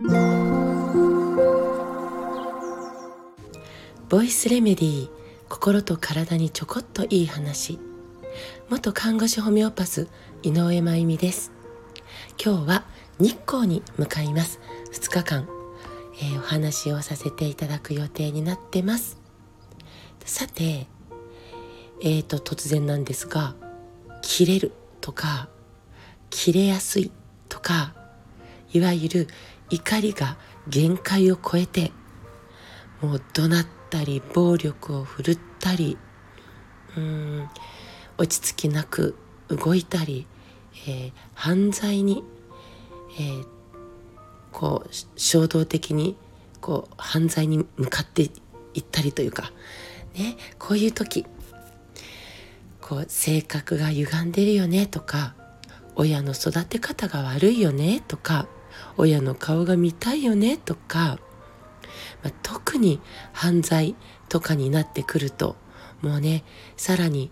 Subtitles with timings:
[0.00, 0.06] ボ
[4.22, 5.10] イスレメディー
[5.48, 7.80] 心と体にちょこっといい話。
[8.68, 10.06] 元看護師ホメオパス
[10.44, 11.50] 井上真由美です。
[12.40, 12.84] 今日は
[13.18, 14.60] 日光に向かいます。
[14.92, 15.48] 2日間、
[16.22, 19.18] えー、お話をさせていただく予定になってます。
[20.24, 20.86] さて
[22.02, 23.56] えーと突然なんですが
[24.22, 24.70] 切れる
[25.00, 25.48] とか
[26.30, 27.10] 切れやすい
[27.48, 27.96] とか
[28.72, 29.26] いわゆる
[29.70, 30.36] 怒りが
[30.68, 31.92] 限界を超えて
[33.00, 35.96] もう怒鳴ったり暴力を振るったり
[36.96, 37.48] うん
[38.16, 39.16] 落ち着きなく
[39.48, 40.26] 動いたり、
[40.86, 42.24] えー、犯罪に、
[43.18, 43.46] えー、
[44.52, 46.16] こう衝動的に
[46.60, 48.22] こう犯罪に向かって
[48.74, 49.52] いったりというか、
[50.14, 51.24] ね、こういう時
[52.80, 55.34] こう性格が歪んでるよねとか
[55.94, 58.48] 親の育て方が悪いよねとか
[58.96, 61.18] 親の顔が見たいよねとか、
[62.22, 63.00] まあ、特に
[63.32, 63.94] 犯罪
[64.28, 65.56] とかになってくると
[66.02, 66.44] もうね
[66.76, 67.30] さらに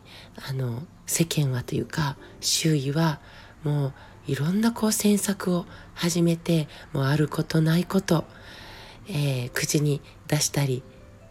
[0.49, 3.21] あの世間はというか周囲は
[3.63, 3.93] もう
[4.27, 8.25] いろんなこう詮索を始めてもうあることないこと、
[9.09, 10.83] えー、口に出したり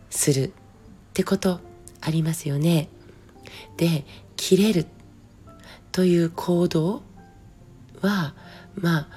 [0.09, 0.52] するっ
[1.14, 1.59] てこと
[2.02, 2.90] ありますよね。
[3.78, 4.06] で
[4.38, 4.86] 切れる
[5.92, 7.03] という行動
[8.02, 8.34] は
[8.75, 9.08] まあ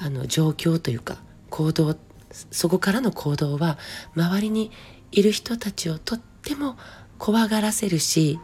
[0.00, 1.18] あの状況というか
[1.50, 1.96] 行動
[2.50, 3.78] そこからの行動は
[4.14, 4.70] 周りに
[5.10, 6.76] いる人たちをとっても
[7.18, 8.38] 怖がらせるし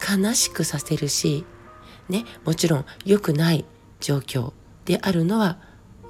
[0.00, 1.44] 悲しくさせるし
[2.08, 3.64] ねもちろん良くない
[4.00, 4.52] 状況
[4.84, 5.58] であるのは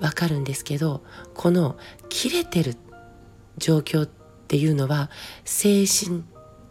[0.00, 1.02] わかるんですけど
[1.34, 1.76] この
[2.08, 2.76] 切れてる
[3.58, 4.06] 状況っ
[4.48, 5.10] ていうのは
[5.44, 6.24] 精神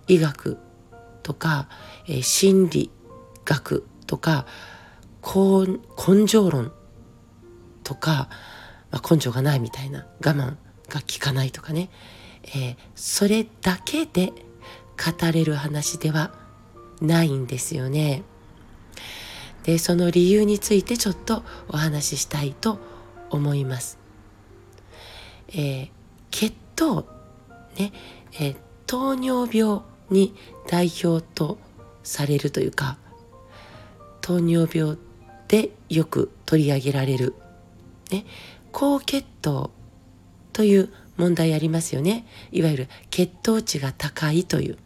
[0.08, 0.58] 医学
[1.24, 1.70] とか、
[2.08, 2.92] え、心理
[3.46, 4.46] 学とか
[5.24, 6.74] 根性論
[7.92, 8.30] とか、
[8.90, 10.56] まあ、根性がないみたいな我慢
[10.88, 11.90] が効かないとかね、
[12.44, 16.34] えー、それだけで語れる話では
[17.02, 18.24] ないんですよね。
[19.64, 22.80] でその理由についてちょっとお話ししたいと
[23.30, 23.98] 思います。
[25.50, 25.90] えー、
[26.32, 27.06] 血糖
[27.78, 27.92] ね、
[28.40, 28.56] えー、
[28.88, 30.34] 糖尿病に
[30.70, 31.58] 代表と
[32.04, 32.98] されるというか
[34.22, 34.98] 糖尿病
[35.50, 37.36] でよく取り上げられる
[38.12, 38.26] ね、
[38.72, 39.72] 高血糖
[40.54, 42.26] という問題ありますよね。
[42.52, 44.78] いわゆる血糖値が高いという。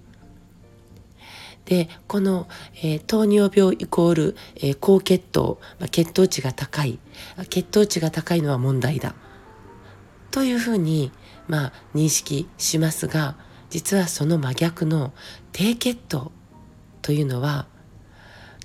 [1.65, 6.99] で、この、えー、糖尿病イコール、えー、高血糖、まあ、血糖値が高い。
[7.49, 9.15] 血糖値が高いのは問題だ。
[10.29, 11.11] というふうに、
[11.47, 13.35] まあ、認識しますが、
[13.69, 15.13] 実はその真逆の
[15.51, 16.31] 低血糖
[17.01, 17.67] というのは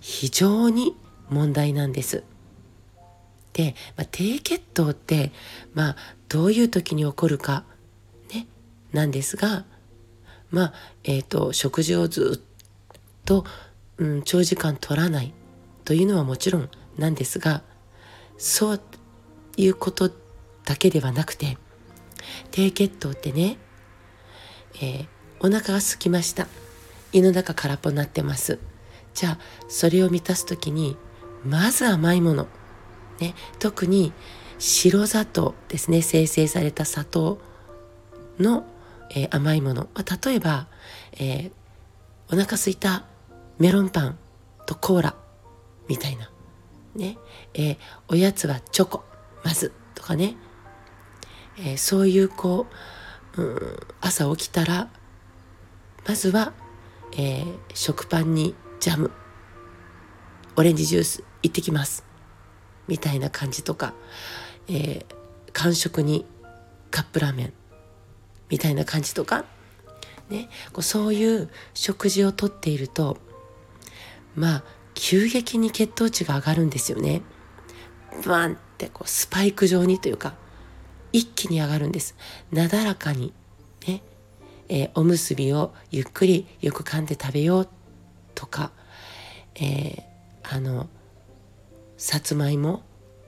[0.00, 0.96] 非常に
[1.30, 2.24] 問題なんです。
[3.52, 5.32] で、まあ、低血糖って、
[5.74, 5.96] まあ、
[6.28, 7.64] どういう時に起こるか、
[8.32, 8.46] ね、
[8.92, 9.64] なんですが、
[10.50, 10.72] まあ、
[11.04, 13.44] えっ、ー、と、食事をずっと、
[13.98, 15.32] うん、長時間取らない
[15.84, 17.62] というのはもちろんなんですが、
[18.38, 18.80] そう
[19.56, 20.10] いうこと
[20.64, 21.58] だけではなくて、
[22.50, 23.58] 低血糖ってね、
[24.76, 25.06] えー、
[25.40, 26.46] お腹が空きました。
[27.12, 28.58] 胃の中空っぽになってます。
[29.14, 29.38] じゃあ、
[29.68, 30.96] それを満たす時に、
[31.44, 32.48] まず甘いもの。
[33.20, 34.12] ね、特に
[34.58, 36.02] 白砂糖ですね。
[36.02, 37.38] 生成された砂糖
[38.38, 38.66] の、
[39.10, 40.66] えー、甘いもの、まあ、例えば、
[41.12, 41.52] えー、
[42.32, 43.04] お腹すいた
[43.58, 44.18] メロンパン
[44.66, 45.14] とコーラ
[45.88, 46.30] みたいな、
[46.94, 47.18] ね。
[47.54, 47.76] えー、
[48.08, 49.04] おやつはチョコ
[49.44, 50.36] まずとかね、
[51.58, 52.66] えー、そういうこ
[53.36, 54.88] う、うん、朝起きたら
[56.06, 56.52] まずは、
[57.16, 59.10] えー、食パンにジャム
[60.56, 62.09] オレンジジュース行ってきます。
[62.90, 63.94] みたいな感じとか、
[64.68, 65.04] えー、
[65.52, 66.26] 完食に
[66.90, 67.52] カップラーメン
[68.50, 69.44] みたいな感じとか、
[70.28, 73.16] ね、こうそういう食事をとっていると
[74.34, 74.64] まあ
[74.94, 77.22] 急激に血糖値が上がるんですよね。
[78.26, 80.34] バンってこうスパイク状にというか
[81.12, 82.16] 一気に上がるんです。
[82.52, 83.32] なだらかに
[83.86, 84.02] ね、
[84.68, 87.68] えー、おむすびをゆっくりよく噛んで食べよう
[88.34, 88.72] とか、
[89.54, 90.02] えー、
[90.42, 90.88] あの
[92.00, 92.82] さつまいも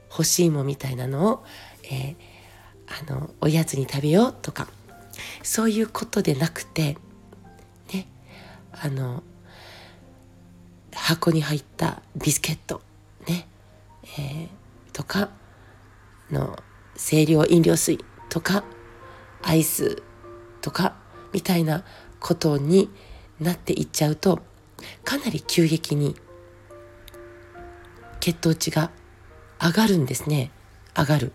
[0.09, 1.43] 干し芋みたいなのを、
[1.83, 2.15] えー、
[3.07, 4.67] あのおやつに食べようとか
[5.43, 6.97] そういうことでなくて
[7.93, 8.07] ね
[8.71, 9.21] あの
[10.91, 12.81] 箱に入ったビスケット
[13.27, 13.47] ね、
[14.17, 14.47] えー、
[14.91, 15.29] とか
[16.31, 16.57] の
[16.97, 18.63] 清涼飲料水とか
[19.43, 20.01] アイス
[20.61, 20.95] とか
[21.31, 21.83] みたいな
[22.19, 22.89] ことに
[23.39, 24.39] なっていっちゃうと
[25.03, 26.15] かなり急激に
[28.23, 28.89] 血糖値が
[29.61, 30.49] 上がるんですね
[30.95, 31.33] 上がる。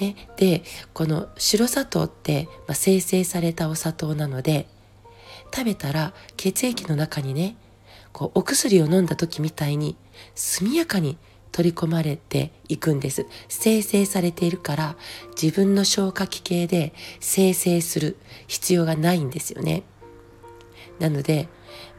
[0.00, 4.66] ね、でこの白砂糖って、まあ、生成されたお砂糖なので
[5.54, 7.56] 食べたら血液の中にね
[8.12, 9.96] こうお薬を飲んだ時みたいに
[10.34, 11.16] 速やかに
[11.52, 13.26] 取り込まれていくんです。
[13.48, 14.96] 生成されているから
[15.40, 18.16] 自分の消化器系で生成する
[18.48, 19.84] 必要がないんですよね。
[20.98, 21.48] なので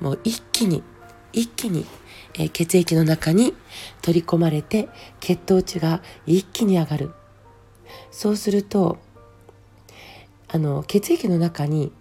[0.02, 0.84] もう一気に
[1.34, 1.86] 一気に、
[2.36, 3.54] えー、血液の中に
[4.02, 4.90] 取り込まれて
[5.20, 7.12] 血糖値が一気に上がる。
[8.12, 8.98] そうすると
[10.48, 11.92] あの血液の中に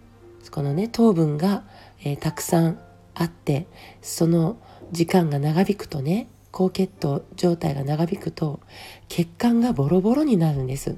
[0.50, 1.64] このね糖分が、
[2.02, 2.78] えー、たくさん
[3.14, 3.66] あって
[4.00, 4.58] その
[4.92, 8.60] 時間が長引くとね高血糖状態が長引くと
[9.08, 10.96] 血管がボロボロになるんです。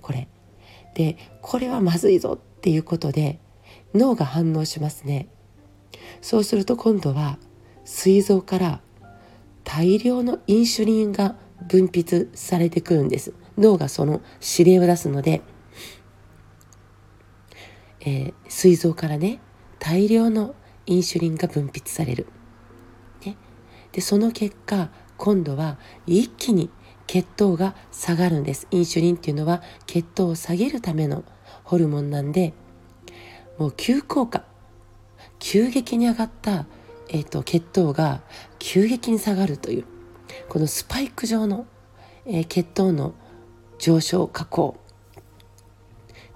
[0.00, 0.28] これ。
[0.94, 3.38] でこれはまずいぞっていうことで
[3.94, 5.28] 脳が反応しますね。
[6.20, 7.38] そうすると今度は
[7.90, 8.80] 膵臓から
[9.64, 11.36] 大量のインシュリンが
[11.66, 13.32] 分泌されてくるんです。
[13.56, 14.20] 脳がその
[14.58, 15.40] 指令を出すので、
[18.00, 19.40] えー、膵臓からね
[19.78, 20.54] 大量の
[20.84, 22.26] インシュリンが分泌される、
[23.24, 23.36] ね、
[23.92, 26.70] でその結果今度は一気に
[27.06, 28.68] 血糖が下がるんです。
[28.70, 31.24] インシュリンっていうのは血糖を下げるための
[31.64, 32.52] ホルモンなんで
[33.58, 34.44] もう急降下。
[35.38, 36.66] 急激に上がった、
[37.08, 38.20] えーと、血糖が
[38.58, 39.84] 急激に下がるという
[40.48, 41.66] このスパイク状の、
[42.26, 43.14] えー、血糖の
[43.78, 44.76] 上昇下降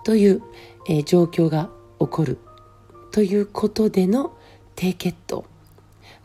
[0.04, 0.42] という、
[0.88, 2.38] えー、状況が起こる
[3.10, 4.36] ということでの
[4.74, 5.44] 低血糖。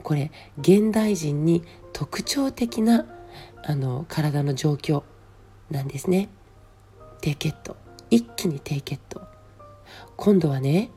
[0.04, 3.06] これ現代人に特徴的な
[3.66, 5.04] あの体の状況
[5.70, 6.30] なんですね。
[7.22, 7.76] 低血糖。
[8.10, 9.22] 一気に低血糖。
[10.16, 10.90] 今度はね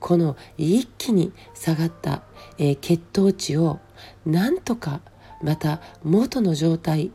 [0.00, 2.22] この一気に下がった、
[2.58, 3.78] えー、血糖値を
[4.26, 5.00] なんとか
[5.42, 7.12] また元の状態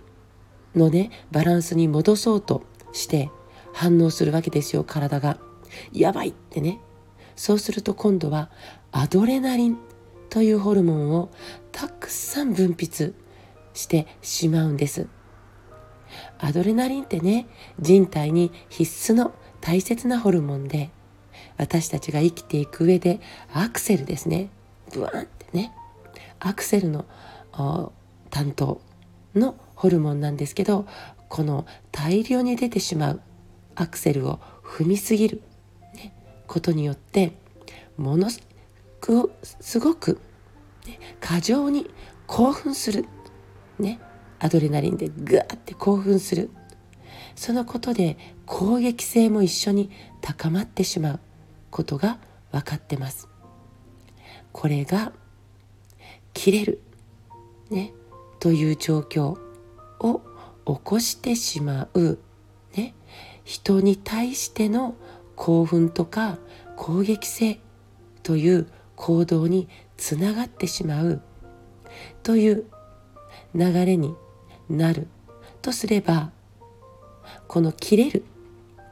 [0.76, 3.30] のねバランスに戻そうとして
[3.74, 5.40] 反応するわけですよ体が。
[5.92, 6.80] やばいってね
[7.36, 8.50] そうすると今度は
[8.94, 9.78] アドレナリン
[10.30, 11.32] というホルモンを
[11.72, 13.14] たくさん分泌
[13.74, 15.08] してしまうんです。
[16.40, 17.48] アドレナリンってね
[17.80, 20.92] 人体に必須の大切なホルモンで
[21.58, 23.20] 私たちが生きていく上で
[23.54, 24.50] アクセルですね。
[24.94, 25.72] ブワンってね。
[26.40, 27.06] アクセルの
[28.30, 28.82] 担当
[29.36, 30.86] のホルモンなんですけど
[31.30, 33.22] この大量に出てしまう
[33.76, 35.42] アクセルを踏みすぎる、
[35.94, 36.14] ね、
[36.48, 37.34] ことによって
[37.98, 40.20] ものすごく、
[40.88, 41.90] ね、過剰に
[42.28, 43.06] 興奮する、
[43.80, 44.00] ね、
[44.40, 46.50] アドレナリンでグワーって興奮する。
[47.36, 49.92] そのことで攻撃性も一緒に
[50.22, 51.20] 高まってしまう。
[51.76, 52.20] ことが
[52.54, 53.28] 分かってます。
[54.54, 55.12] これが
[56.34, 56.82] 切れる、
[57.70, 57.92] ね、
[58.40, 59.38] という状況
[60.00, 60.22] を
[60.66, 62.18] 起こしてしまう、
[62.78, 62.96] ね、
[63.44, 64.96] 人に対しての
[65.36, 66.38] 興奮とか
[66.78, 67.60] 攻撃性
[68.24, 69.68] という行動に
[69.98, 71.22] つながってしまう
[72.24, 72.66] という
[73.54, 74.16] 流れに
[74.70, 75.10] なる
[75.62, 76.32] とすれば
[77.50, 78.24] この切れる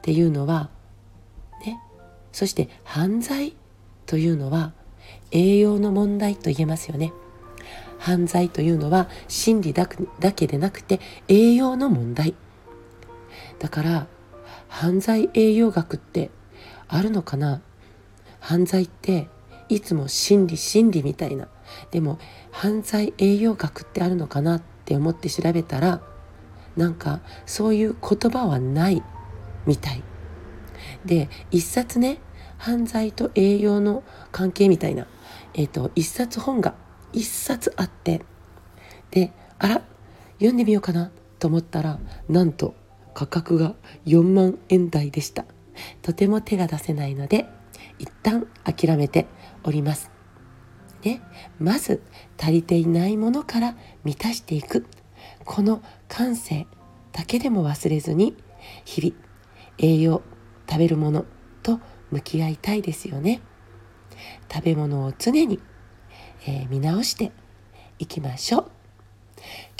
[0.02, 0.68] ていうのは
[2.34, 3.54] そして犯罪
[4.06, 4.72] というのは
[5.30, 7.12] 栄養の問題と言えますよね。
[8.00, 10.98] 犯罪というのは心理だけでなくて
[11.28, 12.34] 栄養の問題。
[13.60, 14.06] だから
[14.68, 16.30] 犯罪栄養学って
[16.88, 17.62] あるのかな？
[18.40, 19.28] 犯罪って
[19.68, 21.46] いつも心理心理みたいな。
[21.92, 22.18] でも
[22.50, 26.02] 犯罪栄養学ってあるのかなって思って調べたら
[26.76, 29.04] なんかそういう言葉はない
[29.66, 30.02] みたい。
[31.06, 32.18] で一冊ね
[32.64, 34.02] 犯罪と栄養の
[34.32, 35.06] 関係みたいな、
[35.52, 36.74] えーと、一冊本が
[37.12, 38.22] 一冊あって
[39.10, 39.82] であら
[40.38, 42.74] 読んでみようかなと思ったらなんと
[43.12, 43.74] 価格が
[44.06, 45.44] 4万円台でした。
[46.00, 47.46] とても手が出せないので
[47.98, 49.26] 一旦諦めて
[49.62, 50.10] おります。
[51.02, 51.20] で
[51.58, 52.02] まず
[52.40, 54.86] 足りていないものから満たしていく。
[55.44, 56.66] この感性
[57.12, 58.34] だけでも忘れずに
[58.86, 59.14] 日々
[59.76, 60.22] 栄養
[60.66, 61.26] 食べるもの
[61.62, 61.78] と
[62.10, 63.40] 向き合いたいですよね。
[64.52, 65.60] 食べ物を常に
[66.46, 67.32] えー、見直して
[67.98, 68.70] いきましょう。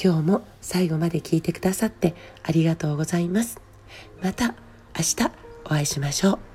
[0.02, 3.60] 今日も最後まで聞いてくださってありがとうございます。
[4.22, 4.54] また
[4.96, 5.30] 明日
[5.64, 6.53] お会いしましょう。